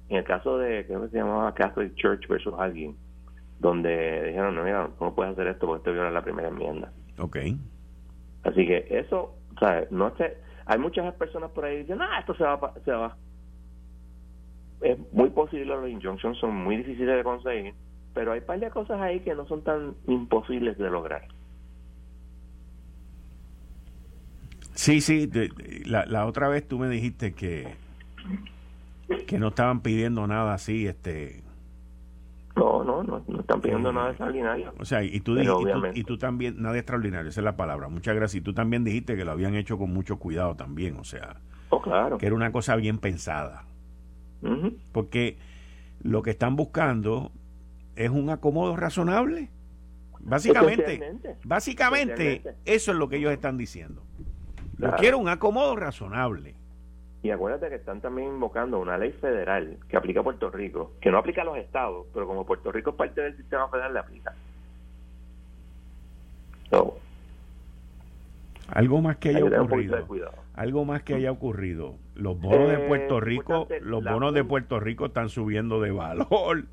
[0.09, 2.97] En el caso de, creo que se llamaba Catholic Church versus alguien,
[3.59, 6.91] donde dijeron, no, mira, no puedes hacer esto porque esto viola la primera enmienda.
[7.19, 7.37] Ok.
[8.43, 9.91] Así que eso, ¿sabes?
[9.91, 13.17] No sé, hay muchas personas por ahí que dicen, ah, esto se va, se va.
[14.85, 17.75] Es muy posible, los injunctions son muy difíciles de conseguir,
[18.13, 21.27] pero hay par de cosas ahí que no son tan imposibles de lograr.
[24.75, 25.31] Sí, sí,
[25.87, 27.75] la, la otra vez tú me dijiste que
[29.27, 31.43] que no estaban pidiendo nada así, este
[32.57, 34.73] no, no, no, están pidiendo nada extraordinario.
[34.79, 38.15] O sea, y tú, dijiste, y, tú, también, nada extraordinario, esa es la palabra, muchas
[38.15, 38.41] gracias.
[38.41, 41.83] Y tú también dijiste que lo habían hecho con mucho cuidado también, o sea, oh,
[41.83, 42.17] claro.
[42.17, 43.65] que era una cosa bien pensada.
[44.93, 45.39] Porque
[46.03, 47.33] lo que están buscando
[47.97, 49.51] es un acomodo razonable.
[50.21, 54.03] Básicamente, básicamente eso es lo que ellos están diciendo.
[54.79, 56.55] Yo quiero un acomodo razonable.
[57.23, 61.11] Y acuérdate que están también invocando una ley federal que aplica a Puerto Rico, que
[61.11, 63.99] no aplica a los estados, pero como Puerto Rico es parte del sistema federal, le
[64.01, 64.35] aplica.
[68.69, 69.99] Algo más que haya ocurrido.
[70.55, 71.97] Algo más que haya ocurrido.
[72.15, 76.65] Los bonos de Puerto eh, Rico, los bonos de Puerto Rico están subiendo de valor.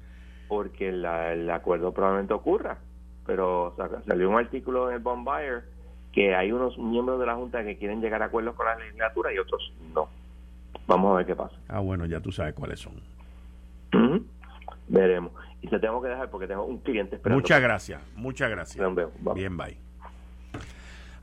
[0.47, 2.77] Porque el acuerdo probablemente ocurra.
[3.25, 3.75] Pero
[4.08, 5.63] salió un artículo en el Bond Buyer
[6.12, 9.34] que hay unos miembros de la Junta que quieren llegar a acuerdos con la legislatura
[9.34, 10.10] y otros no.
[10.88, 11.56] Vamos a ver qué pasa.
[11.69, 12.93] Ah, bueno, ya tú sabes cuáles son.
[14.88, 15.32] Veremos.
[15.62, 17.39] Y se tengo que dejar porque tengo un cliente esperando.
[17.39, 18.95] Muchas gracias, muchas gracias.
[19.34, 19.90] Bien, bye.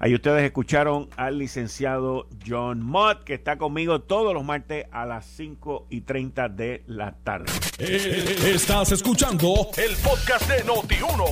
[0.01, 5.27] Ahí ustedes escucharon al licenciado John Mott, que está conmigo todos los martes a las
[5.27, 7.51] 5 y 30 de la tarde.
[7.81, 11.25] Eh, estás escuchando el podcast de Noti1.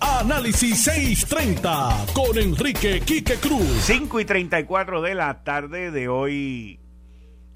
[0.00, 3.68] Análisis 630 con Enrique Quique Cruz.
[3.82, 6.80] 5 y 34 de la tarde de hoy,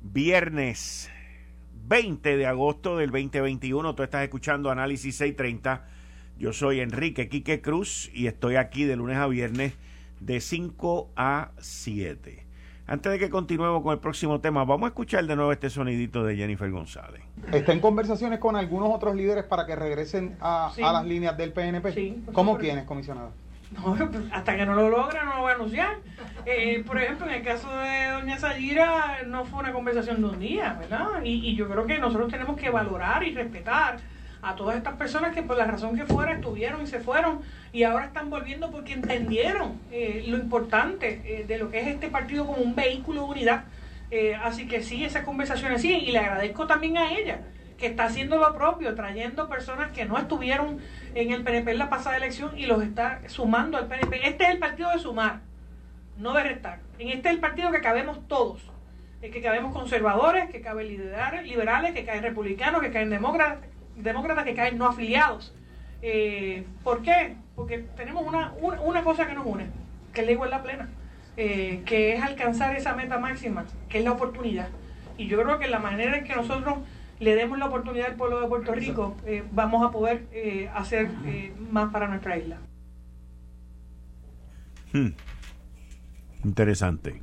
[0.03, 1.11] viernes
[1.87, 3.95] 20 de agosto del 2021.
[3.95, 5.89] Tú estás escuchando Análisis 630.
[6.37, 9.73] Yo soy Enrique Quique Cruz y estoy aquí de lunes a viernes
[10.21, 12.47] de 5 a 7.
[12.87, 16.25] Antes de que continuemos con el próximo tema, vamos a escuchar de nuevo este sonidito
[16.25, 17.23] de Jennifer González.
[17.53, 21.93] ¿Está en conversaciones con algunos otros líderes para que regresen a, las líneas del PNP?
[21.93, 23.33] Sí, ¿Cómo quiénes, comisionado?
[23.73, 23.95] No,
[24.33, 25.97] hasta que no lo logra no lo voy a anunciar.
[26.47, 30.39] Eh, por ejemplo, en el caso de doña Sayira no fue una conversación de un
[30.39, 31.23] día, ¿verdad?
[31.23, 33.99] Y, y yo creo que nosotros tenemos que valorar y respetar
[34.43, 37.41] a todas estas personas que por la razón que fuera estuvieron y se fueron
[37.73, 42.09] y ahora están volviendo porque entendieron eh, lo importante eh, de lo que es este
[42.09, 43.65] partido como un vehículo de unidad.
[44.43, 47.41] así que sí, esas conversaciones siguen y le agradezco también a ella
[47.79, 50.79] que está haciendo lo propio, trayendo personas que no estuvieron
[51.15, 54.29] en el PNP en la pasada elección y los está sumando al PNP.
[54.29, 55.41] Este es el partido de sumar,
[56.19, 56.81] no de restar.
[56.99, 58.61] En este es el partido que cabemos todos.
[59.21, 63.65] que cabemos conservadores, que caben liberales, que caen republicanos, que caen demócratas,
[63.99, 65.55] demócratas que caen no afiliados.
[66.03, 67.37] Eh, ¿Por qué?
[67.55, 69.67] Porque tenemos una, una, cosa que nos une,
[70.13, 70.89] que es la igualdad plena,
[71.37, 74.69] eh, que es alcanzar esa meta máxima, que es la oportunidad.
[75.17, 76.79] Y yo creo que la manera en que nosotros
[77.19, 81.11] le demos la oportunidad al pueblo de Puerto Rico, eh, vamos a poder eh, hacer
[81.71, 82.59] más para nuestra isla.
[84.93, 85.09] Hmm.
[86.45, 87.21] Interesante.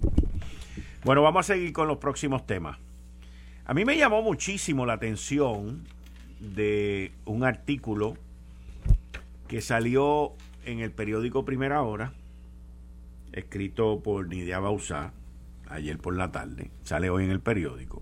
[1.05, 2.77] Bueno, vamos a seguir con los próximos temas.
[3.63, 5.87] A mí me llamó muchísimo la atención
[6.53, 8.15] de un artículo
[9.47, 10.33] que salió
[10.65, 12.13] en el periódico Primera Hora,
[13.31, 15.13] escrito por Nidia Bausá,
[15.67, 18.01] ayer por la tarde, sale hoy en el periódico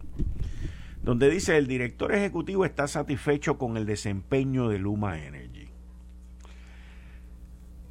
[1.03, 5.67] donde dice el director ejecutivo está satisfecho con el desempeño de Luma Energy.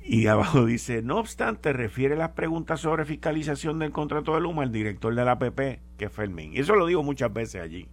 [0.04, 4.72] Y abajo dice, no obstante, refiere las preguntas sobre fiscalización del contrato de Luma al
[4.72, 6.54] director de la APP, que es Fermín.
[6.54, 7.86] Y eso lo digo muchas veces allí.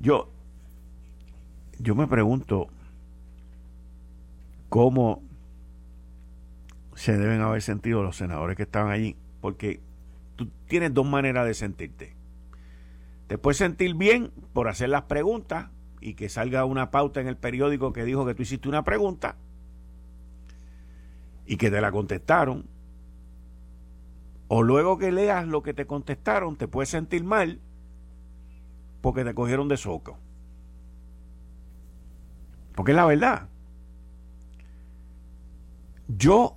[0.00, 0.32] Yo,
[1.78, 2.68] yo me pregunto
[4.68, 5.22] cómo
[6.94, 9.80] se deben haber sentido los senadores que estaban allí, porque
[10.36, 12.16] tú tienes dos maneras de sentirte
[13.26, 17.36] te puedes sentir bien por hacer las preguntas y que salga una pauta en el
[17.36, 19.36] periódico que dijo que tú hiciste una pregunta
[21.46, 22.66] y que te la contestaron.
[24.48, 27.60] O luego que leas lo que te contestaron, te puedes sentir mal
[29.00, 30.18] porque te cogieron de soco.
[32.76, 33.48] Porque es la verdad.
[36.06, 36.56] Yo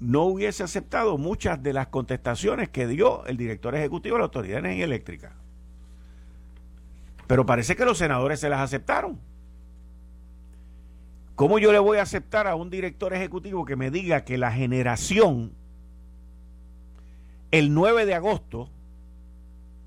[0.00, 4.54] no hubiese aceptado muchas de las contestaciones que dio el director ejecutivo de la Autoridad
[4.54, 5.32] de Energía Eléctrica.
[7.26, 9.18] Pero parece que los senadores se las aceptaron.
[11.34, 14.50] ¿Cómo yo le voy a aceptar a un director ejecutivo que me diga que la
[14.50, 15.52] generación
[17.50, 18.70] el 9 de agosto,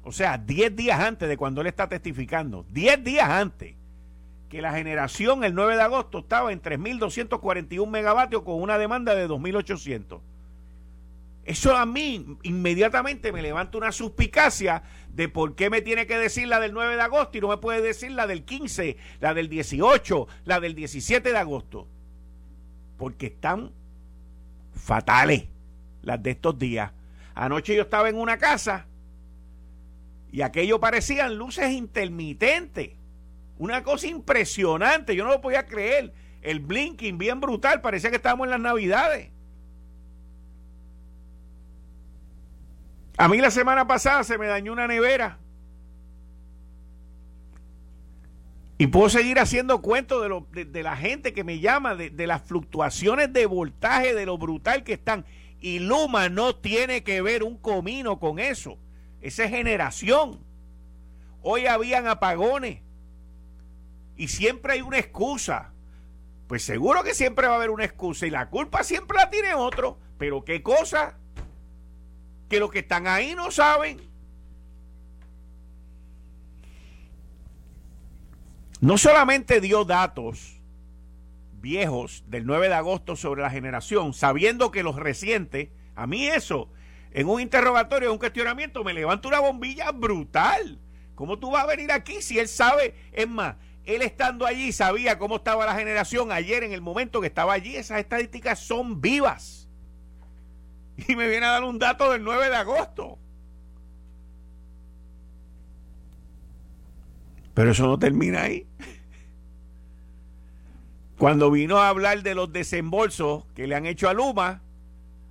[0.04, 3.76] o sea, 10 días antes de cuando él está testificando, 10 días antes,
[4.52, 9.26] que la generación el 9 de agosto estaba en 3.241 megavatios con una demanda de
[9.26, 10.20] 2.800.
[11.46, 14.84] Eso a mí inmediatamente me levanta una suspicacia
[15.14, 17.58] de por qué me tiene que decir la del 9 de agosto y no me
[17.58, 21.88] puede decir la del 15, la del 18, la del 17 de agosto.
[22.98, 23.72] Porque están
[24.76, 25.46] fatales
[26.02, 26.92] las de estos días.
[27.36, 28.86] Anoche yo estaba en una casa
[30.30, 33.01] y aquello parecían luces intermitentes.
[33.62, 36.12] Una cosa impresionante, yo no lo podía creer.
[36.42, 39.30] El blinking bien brutal, parecía que estábamos en las navidades.
[43.18, 45.38] A mí la semana pasada se me dañó una nevera.
[48.80, 52.42] Y puedo seguir haciendo cuentos de, lo, de, la gente que me llama, de, las
[52.42, 55.24] fluctuaciones de voltaje, de lo brutal que están.
[55.60, 58.80] Y Luma no tiene que ver un comino con eso.
[59.22, 60.40] Esa es generación.
[61.44, 62.82] Hoy habían apagones.
[64.22, 65.74] Y siempre hay una excusa.
[66.46, 68.28] Pues seguro que siempre va a haber una excusa.
[68.28, 69.98] Y la culpa siempre la tiene otro.
[70.20, 71.18] Pero qué cosa
[72.48, 74.00] que los que están ahí no saben.
[78.80, 80.62] No solamente dio datos
[81.54, 86.70] viejos del 9 de agosto sobre la generación, sabiendo que los recientes, a mí eso,
[87.10, 90.80] en un interrogatorio, en un cuestionamiento, me levanta una bombilla brutal.
[91.16, 92.94] ¿Cómo tú vas a venir aquí si él sabe?
[93.12, 97.28] Es más, él estando allí sabía cómo estaba la generación ayer en el momento que
[97.28, 97.76] estaba allí.
[97.76, 99.70] Esas estadísticas son vivas
[101.08, 103.18] y me viene a dar un dato del 9 de agosto.
[107.54, 108.68] Pero eso no termina ahí.
[111.18, 114.62] Cuando vino a hablar de los desembolsos que le han hecho a Luma,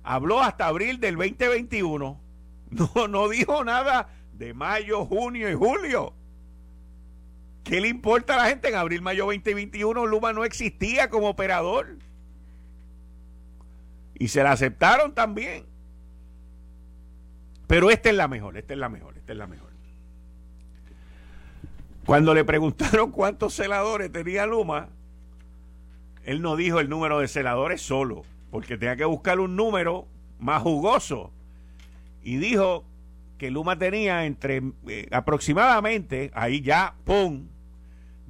[0.03, 2.21] habló hasta abril del 2021.
[2.71, 6.13] No, no dijo nada de mayo, junio y julio.
[7.63, 8.69] ¿Qué le importa a la gente?
[8.69, 11.97] En abril, mayo 2021 Luma no existía como operador.
[14.15, 15.65] Y se la aceptaron también.
[17.67, 19.71] Pero esta es la mejor, esta es la mejor, esta es la mejor.
[22.05, 24.89] Cuando le preguntaron cuántos celadores tenía Luma,
[26.23, 30.07] él no dijo el número de celadores solo, porque tenía que buscar un número
[30.39, 31.31] más jugoso.
[32.21, 32.83] Y dijo
[33.37, 37.47] que Luma tenía entre eh, aproximadamente, ahí ya, ¡pum!,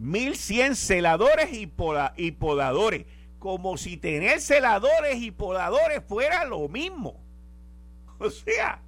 [0.01, 1.71] 1100 celadores y,
[2.17, 3.05] y podadores
[3.37, 7.19] como si tener celadores y podadores fuera lo mismo.
[8.23, 8.79] O sea,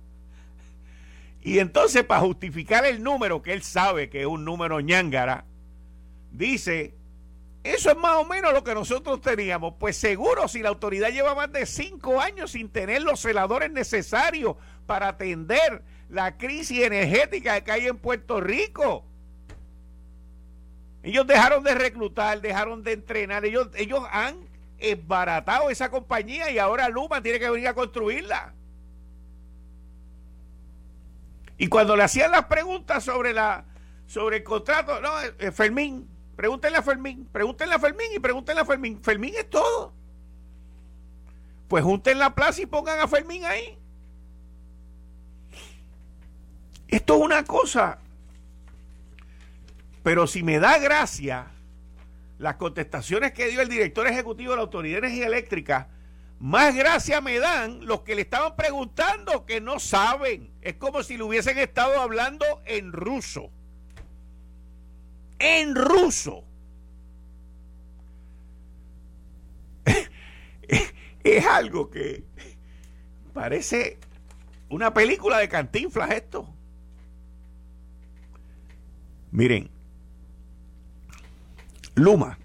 [1.41, 5.45] y entonces para justificar el número que él sabe que es un número ñangara,
[6.31, 6.93] dice,
[7.63, 9.73] eso es más o menos lo que nosotros teníamos.
[9.79, 14.55] Pues seguro, si la autoridad lleva más de cinco años sin tener los celadores necesarios
[14.85, 19.05] para atender la crisis energética que hay en Puerto Rico.
[21.03, 24.37] Ellos dejaron de reclutar, dejaron de entrenar, ellos, ellos han
[24.79, 28.53] esbaratado esa compañía y ahora Luma tiene que venir a construirla.
[31.57, 33.65] Y cuando le hacían las preguntas sobre la
[34.07, 38.61] sobre el contrato, no, eh, eh, Fermín, pregúntenle a Fermín, pregúntenle a Fermín y pregúntenle
[38.61, 39.01] a Fermín.
[39.01, 39.93] Fermín es todo.
[41.67, 43.77] Pues junten la plaza y pongan a Fermín ahí.
[46.87, 47.99] Esto es una cosa
[50.03, 51.47] pero si me da gracia
[52.37, 55.87] las contestaciones que dio el director ejecutivo de la Autoridad de Energía Eléctrica,
[56.39, 60.51] más gracia me dan los que le estaban preguntando que no saben.
[60.61, 63.49] Es como si le hubiesen estado hablando en ruso.
[65.39, 66.43] En ruso.
[71.23, 72.25] es algo que
[73.33, 73.97] parece
[74.67, 76.53] una película de cantinflas esto.
[79.31, 79.72] Miren,
[81.95, 82.39] Luma,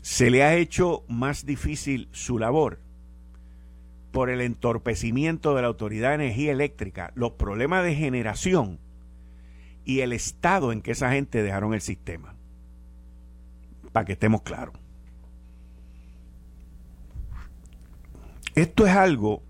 [0.00, 2.80] se le ha hecho más difícil su labor
[4.12, 8.78] por el entorpecimiento de la Autoridad de Energía Eléctrica, los problemas de generación
[9.84, 12.36] y el estado en que esa gente dejaron el sistema.
[13.92, 14.74] Para que estemos claros.
[18.54, 19.42] Esto es algo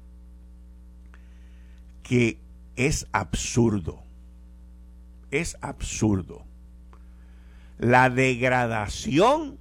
[2.02, 2.40] que
[2.76, 4.02] es absurdo.
[5.30, 6.47] Es absurdo
[7.78, 9.58] la degradación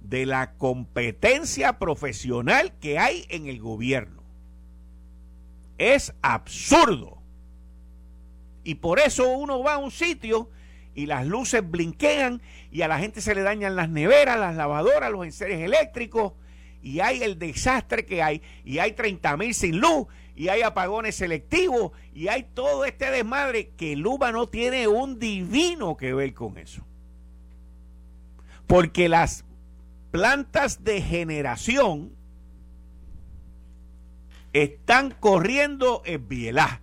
[0.00, 4.22] de la competencia profesional que hay en el gobierno.
[5.78, 7.22] Es absurdo.
[8.64, 10.50] Y por eso uno va a un sitio
[10.94, 12.42] y las luces blinquean
[12.72, 16.32] y a la gente se le dañan las neveras, las lavadoras, los enseres eléctricos
[16.82, 20.06] y hay el desastre que hay y hay 30 mil sin luz
[20.36, 25.96] y hay apagones selectivos y hay todo este desmadre que Luma no tiene un divino
[25.96, 26.84] que ver con eso.
[28.66, 29.44] Porque las
[30.10, 32.12] plantas de generación
[34.52, 36.82] están corriendo en Bielá.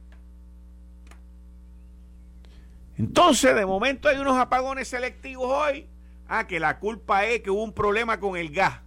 [2.98, 5.88] Entonces, de momento hay unos apagones selectivos hoy.
[6.28, 8.80] Ah, que la culpa es que hubo un problema con el gas.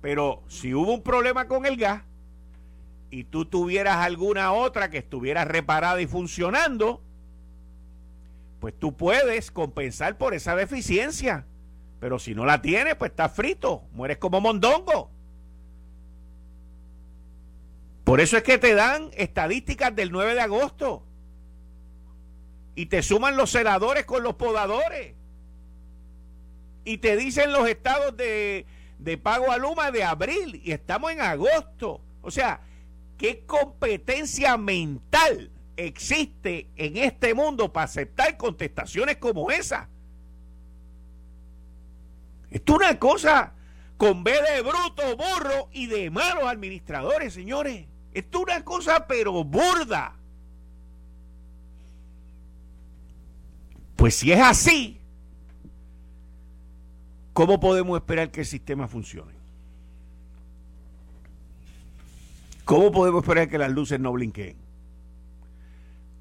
[0.00, 2.02] Pero si hubo un problema con el gas
[3.10, 7.02] y tú tuvieras alguna otra que estuviera reparada y funcionando,
[8.60, 11.46] pues tú puedes compensar por esa deficiencia.
[12.00, 15.10] Pero si no la tienes, pues estás frito, mueres como mondongo.
[18.04, 21.04] Por eso es que te dan estadísticas del 9 de agosto.
[22.74, 25.14] Y te suman los senadores con los podadores.
[26.84, 28.64] Y te dicen los estados de,
[28.98, 30.60] de pago a Luma de abril.
[30.64, 32.00] Y estamos en agosto.
[32.22, 32.60] O sea,
[33.18, 39.88] ¿qué competencia mental existe en este mundo para aceptar contestaciones como esa?
[42.50, 43.52] Esto es una cosa
[43.98, 47.86] con B de bruto, burro y de malos administradores, señores.
[48.14, 50.14] Esto es una cosa pero burda.
[53.96, 55.00] Pues si es así,
[57.32, 59.37] ¿cómo podemos esperar que el sistema funcione?
[62.68, 64.58] ¿Cómo podemos esperar que las luces no blinqueen?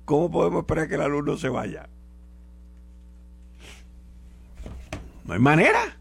[0.05, 1.89] ¿Cómo podemos esperar que la luz no se vaya?
[5.25, 5.97] No hay manera.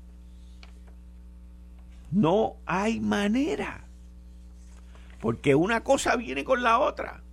[2.12, 3.88] No hay manera.
[5.20, 7.24] Porque una cosa viene con la otra.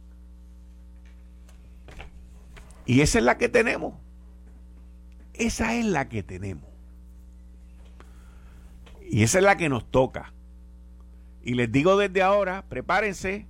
[2.88, 3.94] Y esa es la que tenemos.
[5.36, 6.72] Esa es la que tenemos.
[9.08, 10.34] Y esa es la que nos toca.
[11.44, 13.48] Y les digo desde ahora, prepárense.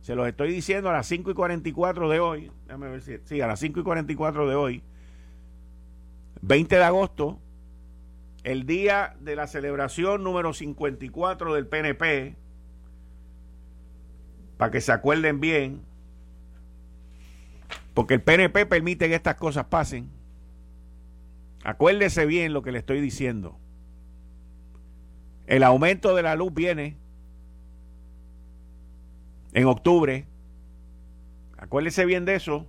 [0.00, 2.50] Se los estoy diciendo a las 5 y 44 de hoy.
[2.66, 3.18] Ver si.
[3.24, 4.82] Sí, a las 5 y 44 de hoy.
[6.42, 7.38] 20 de agosto
[8.44, 12.36] el día de la celebración número 54 del PNP,
[14.56, 15.82] para que se acuerden bien,
[17.94, 20.10] porque el PNP permite que estas cosas pasen.
[21.64, 23.58] Acuérdese bien lo que le estoy diciendo.
[25.46, 26.96] El aumento de la luz viene
[29.52, 30.26] en octubre.
[31.58, 32.66] Acuérdese bien de eso.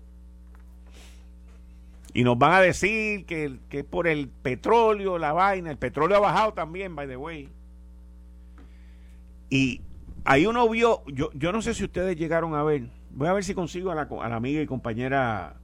[2.14, 5.72] Y nos van a decir que, es por el petróleo, la vaina.
[5.72, 7.50] El petróleo ha bajado también, by the way.
[9.50, 9.82] Y
[10.26, 13.44] ahí uno vio, yo, yo no sé si ustedes llegaron a ver, voy a ver
[13.44, 15.56] si consigo a la, a la amiga y compañera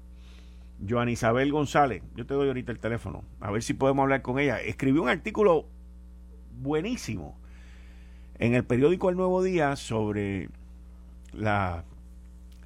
[0.88, 2.02] Joan Isabel González.
[2.16, 4.60] Yo te doy ahorita el teléfono, a ver si podemos hablar con ella.
[4.60, 5.68] Escribió un artículo
[6.62, 7.38] buenísimo
[8.40, 10.50] en el periódico El Nuevo Día sobre
[11.34, 11.84] la,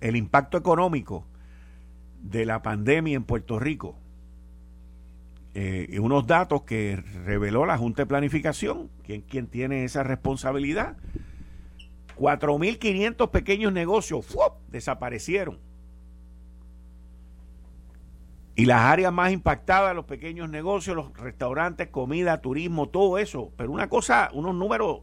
[0.02, 1.26] el impacto económico
[2.22, 3.96] de la pandemia en Puerto Rico.
[5.56, 10.98] Eh, unos datos que reveló la Junta de Planificación, quien, tiene esa responsabilidad.
[12.18, 14.26] 4.500 pequeños negocios
[14.70, 15.60] desaparecieron.
[18.56, 23.52] Y las áreas más impactadas, los pequeños negocios, los restaurantes, comida, turismo, todo eso.
[23.58, 25.02] Pero una cosa, unos números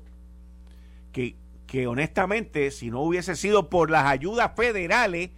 [1.13, 1.37] que,
[1.67, 5.31] que honestamente, si no hubiese sido por las ayudas federales,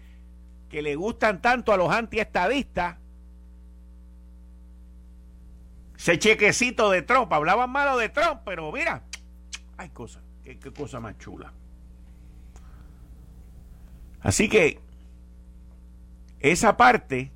[0.68, 2.98] que le gustan tanto a los antiestadistas,
[5.96, 9.04] ese chequecito de Trump, hablaban malo de Trump, pero mira,
[9.78, 11.52] hay cosas, qué, qué cosa más chula.
[14.20, 14.80] Así que
[16.40, 17.31] esa parte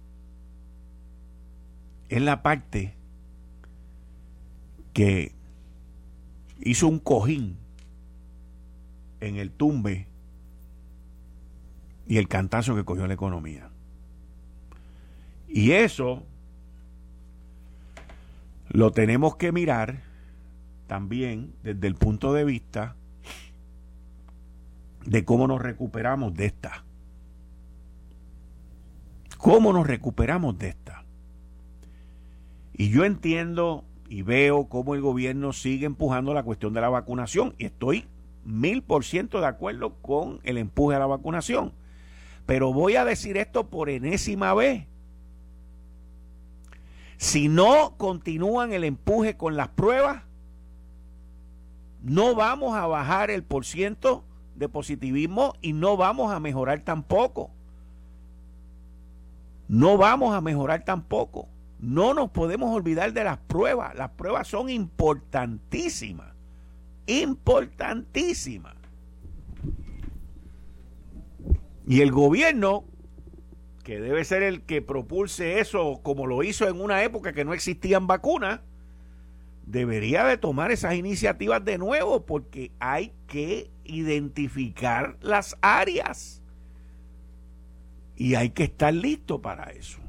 [2.09, 2.94] es la parte
[4.92, 5.32] que
[6.61, 7.57] hizo un cojín
[9.20, 10.07] en el tumbe
[12.07, 13.70] y el cantazo que cogió la economía.
[15.48, 16.24] Y eso
[18.68, 20.02] lo tenemos que mirar
[20.86, 22.94] también desde el punto de vista
[25.04, 26.84] de cómo nos recuperamos de esta.
[29.38, 30.86] ¿Cómo nos recuperamos de esta?
[32.79, 37.55] Y yo entiendo y veo cómo el gobierno sigue empujando la cuestión de la vacunación
[37.57, 38.07] y estoy
[38.45, 41.72] mil por ciento de acuerdo con el empuje a la vacunación.
[42.45, 44.87] Pero voy a decir esto por enésima vez.
[47.16, 50.22] Si no continúan el empuje con las pruebas,
[52.03, 54.22] no vamos a bajar el por ciento
[54.55, 57.51] de positivismo y no vamos a mejorar tampoco.
[59.66, 61.49] No vamos a mejorar tampoco.
[61.79, 63.95] No nos podemos olvidar de las pruebas.
[63.95, 66.35] Las pruebas son importantísimas.
[67.07, 68.74] Importantísimas.
[71.87, 72.85] Y el gobierno,
[73.85, 77.55] que debe ser el que propulse eso como lo hizo en una época que no
[77.55, 78.61] existían vacunas,
[79.66, 86.43] debería de tomar esas iniciativas de nuevo porque hay que identificar las áreas
[88.16, 90.01] y hay que estar listo para eso.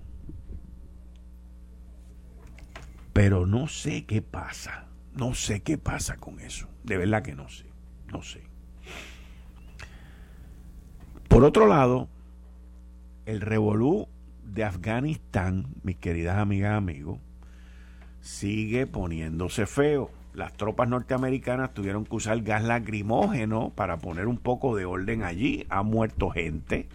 [3.18, 7.50] Pero no sé qué pasa, no sé qué pasa con eso, de verdad que no
[7.50, 7.66] sé,
[8.14, 8.44] no sé.
[11.28, 12.10] Por otro lado,
[13.26, 14.08] el revolú
[14.44, 17.18] de Afganistán, mis queridas amigas amigos,
[18.22, 20.12] sigue poniéndose feo.
[20.36, 25.66] Las tropas norteamericanas tuvieron que usar gas lacrimógeno para poner un poco de orden allí.
[25.70, 26.88] Ha muerto gente.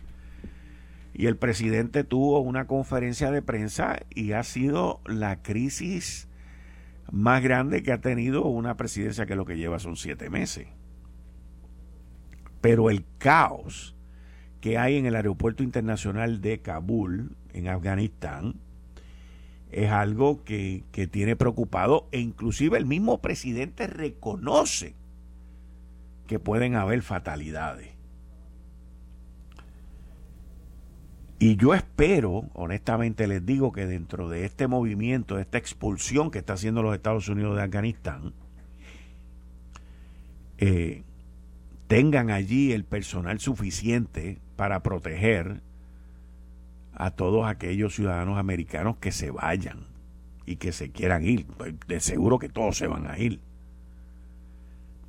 [1.15, 6.29] Y el presidente tuvo una conferencia de prensa y ha sido la crisis
[7.11, 10.69] más grande que ha tenido una presidencia que lo que lleva son siete meses.
[12.61, 13.95] Pero el caos
[14.63, 18.55] que hay en el aeropuerto internacional de Kabul, en Afganistán,
[19.73, 24.95] es algo que, tiene preocupado e inclusive el mismo presidente reconoce
[26.27, 27.92] que pueden haber fatalidades.
[31.43, 36.39] Y yo espero, honestamente les digo, que dentro de este movimiento, de esta expulsión que
[36.39, 38.33] está haciendo los Estados Unidos de Afganistán,
[40.59, 41.03] eh,
[41.89, 45.63] tengan allí el personal suficiente para proteger
[46.95, 49.89] a todos aquellos ciudadanos americanos que se vayan
[50.47, 51.45] y que se quieran ir.
[51.89, 53.41] De seguro que todos se van a ir.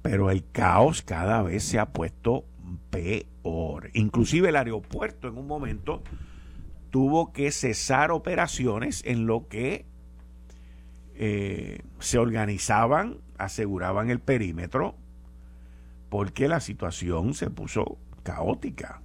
[0.01, 2.43] Pero el caos cada vez se ha puesto
[2.89, 3.89] peor.
[3.93, 6.03] Inclusive el aeropuerto en un momento
[6.89, 9.85] tuvo que cesar operaciones en lo que
[11.15, 14.95] eh, se organizaban, aseguraban el perímetro,
[16.09, 19.01] porque la situación se puso caótica,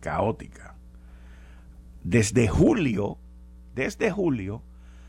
[0.00, 0.76] caótica.
[2.02, 3.18] Desde julio,
[3.74, 4.62] desde julio,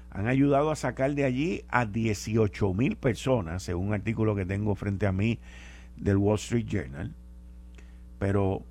[0.10, 4.76] han ayudado a sacar de allí a 18 mil personas, según un artículo que tengo
[4.76, 5.40] frente a mí
[5.96, 7.16] del Wall Street Journal.
[8.22, 8.68] Pero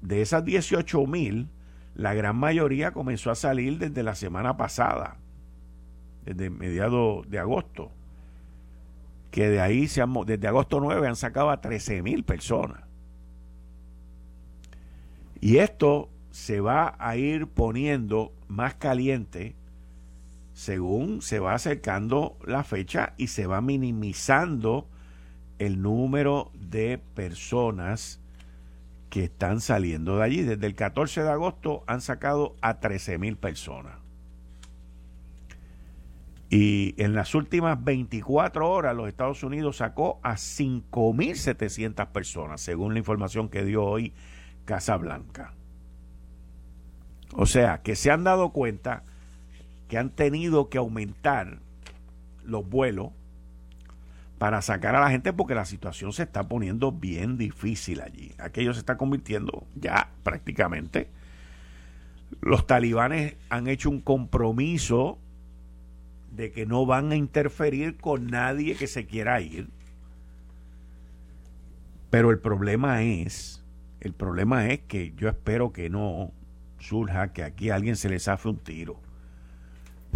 [0.00, 1.48] de esas 18 mil,
[1.96, 5.16] la gran mayoría comenzó a salir desde la semana pasada,
[6.24, 7.90] desde mediados de agosto
[9.32, 12.84] que de ahí se han, desde agosto 9 han sacado a 13 mil personas.
[15.40, 19.56] Y esto se va a ir poniendo más caliente
[20.52, 24.86] según se va acercando la fecha y se va minimizando
[25.58, 28.21] el número de personas
[29.12, 30.40] que están saliendo de allí.
[30.40, 33.98] Desde el 14 de agosto han sacado a 13 mil personas.
[36.48, 43.00] Y en las últimas 24 horas los Estados Unidos sacó a 5.700 personas, según la
[43.00, 44.14] información que dio hoy
[44.64, 45.52] Casablanca.
[47.34, 49.04] O sea, que se han dado cuenta
[49.88, 51.58] que han tenido que aumentar
[52.44, 53.10] los vuelos
[54.42, 58.32] para sacar a la gente porque la situación se está poniendo bien difícil allí.
[58.38, 61.06] Aquello se está convirtiendo ya prácticamente.
[62.40, 65.20] Los talibanes han hecho un compromiso
[66.32, 69.68] de que no van a interferir con nadie que se quiera ir.
[72.10, 73.64] Pero el problema es,
[74.00, 76.32] el problema es que yo espero que no
[76.80, 78.98] surja que aquí alguien se les hace un tiro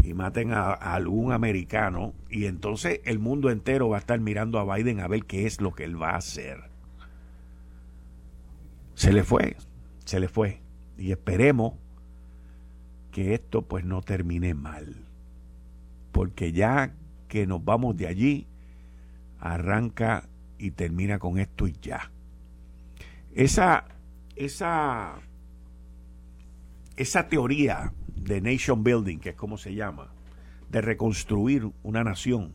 [0.06, 4.76] y maten a, algún americano y entonces el mundo entero va a estar mirando a
[4.76, 6.70] Biden a ver qué es lo que él va a hacer.
[8.94, 9.56] Se le fue,
[10.04, 10.62] se le fue.
[10.96, 11.74] Y esperemos
[13.10, 15.06] que esto pues no termine mal
[16.16, 16.94] porque ya
[17.28, 18.46] que nos vamos de allí,
[19.38, 20.26] arranca
[20.56, 22.10] y termina con esto y ya.
[23.34, 23.84] Esa,
[24.34, 25.16] esa,
[26.96, 27.92] esa teoría
[28.26, 30.12] de nation building, que es como se llama,
[30.70, 32.52] de reconstruir una nación,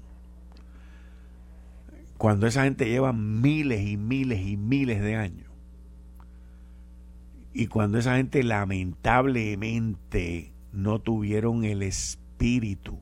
[2.17, 5.49] cuando esa gente lleva miles y miles y miles de años,
[7.53, 12.99] y cuando esa gente lamentablemente no tuvieron el espíritu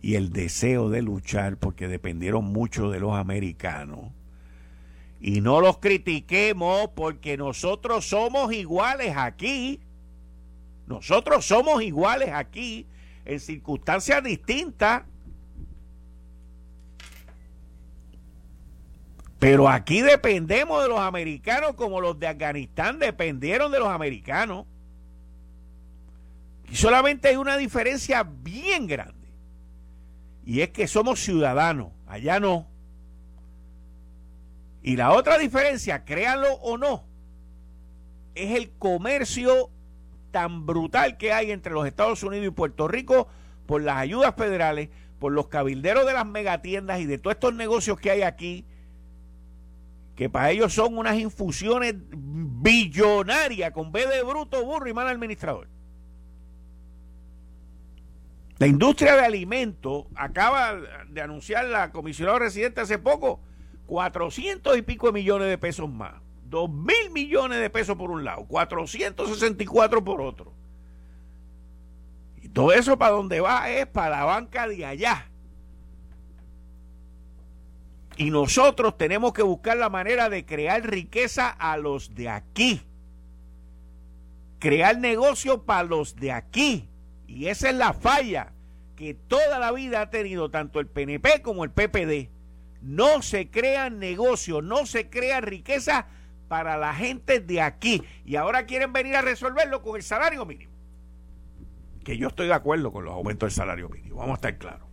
[0.00, 4.12] y el deseo de luchar porque dependieron mucho de los americanos.
[5.20, 9.80] Y no los critiquemos porque nosotros somos iguales aquí.
[10.88, 12.86] Nosotros somos iguales aquí
[13.26, 15.02] en circunstancias distintas.
[19.38, 24.64] Pero aquí dependemos de los americanos como los de Afganistán dependieron de los americanos.
[26.70, 29.28] Y solamente hay una diferencia bien grande.
[30.44, 32.66] Y es que somos ciudadanos, allá no.
[34.82, 37.04] Y la otra diferencia, créanlo o no,
[38.34, 39.70] es el comercio
[40.30, 43.28] tan brutal que hay entre los Estados Unidos y Puerto Rico
[43.66, 47.98] por las ayudas federales, por los cabilderos de las megatiendas y de todos estos negocios
[47.98, 48.64] que hay aquí,
[50.16, 55.68] que para ellos son unas infusiones billonarias con B de bruto, burro y mal administrador.
[58.58, 60.74] La industria de alimentos acaba
[61.08, 63.40] de anunciar la comisionada residente hace poco
[63.86, 66.14] 400 y pico de millones de pesos más.
[66.48, 70.52] 2 mil millones de pesos por un lado, 464 por otro.
[72.40, 75.30] Y todo eso para donde va es para la banca de allá.
[78.16, 82.82] Y nosotros tenemos que buscar la manera de crear riqueza a los de aquí.
[84.58, 86.88] Crear negocio para los de aquí.
[87.28, 88.52] Y esa es la falla
[88.96, 92.30] que toda la vida ha tenido tanto el PNP como el PPD.
[92.82, 96.08] No se crean negocios, no se crea riqueza
[96.48, 98.02] para la gente de aquí.
[98.24, 100.72] Y ahora quieren venir a resolverlo con el salario mínimo.
[102.04, 104.88] Que yo estoy de acuerdo con los aumentos del salario mínimo, vamos a estar claros.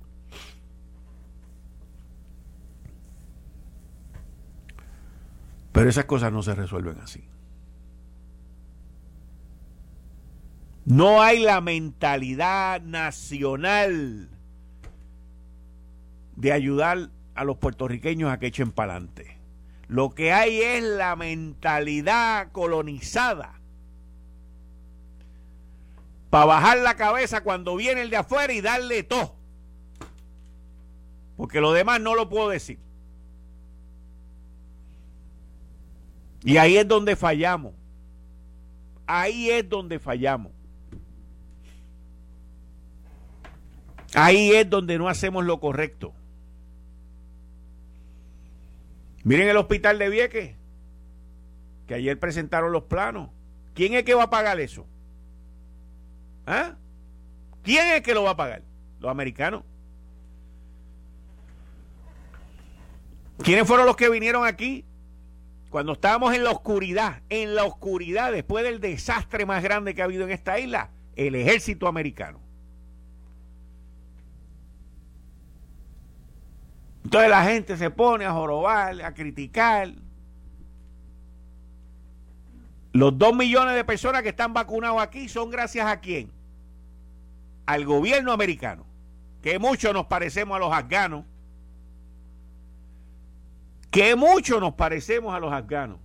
[5.71, 7.27] Pero esas cosas no se resuelven así.
[10.85, 14.29] No hay la mentalidad nacional
[16.35, 19.34] de ayudar a los puertorriqueños a que echen para adelante.
[19.87, 23.59] Lo que hay es la mentalidad colonizada.
[26.29, 29.35] Para bajar la cabeza cuando viene el de afuera y darle todo.
[31.37, 32.79] Porque lo demás no lo puedo decir.
[36.43, 37.73] Y ahí es donde fallamos.
[39.07, 40.51] Ahí es donde fallamos.
[44.13, 46.13] Ahí es donde no hacemos lo correcto.
[49.25, 50.55] Miren el hospital de Vieques,
[51.87, 53.31] que ayer presentaron los planos.
[53.73, 54.85] ¿Quién es que va a pagar eso?
[56.45, 56.75] ¿Ah?
[57.63, 58.61] ¿Quién es que lo va a pagar?
[58.99, 59.63] Los americanos.
[63.39, 64.85] ¿Quiénes fueron los que vinieron aquí?
[65.71, 70.05] Cuando estábamos en la oscuridad, en la oscuridad, después del desastre más grande que ha
[70.05, 72.44] habido en esta isla, el ejército americano.
[77.05, 79.93] Entonces la gente se pone a jorobar, a criticar.
[82.93, 86.31] Los dos millones de personas que están vacunados aquí son gracias a quién?
[87.67, 88.87] Al gobierno americano,
[89.43, 91.25] que mucho nos parecemos a los afganos,
[93.91, 95.99] que mucho nos parecemos a los afganos.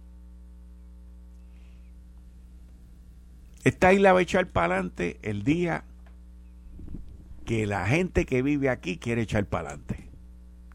[3.65, 5.85] Esta isla va a echar para adelante el día
[7.47, 10.10] que la gente que vive aquí quiere echar para adelante